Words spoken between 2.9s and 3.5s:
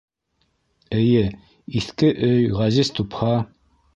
тупһа...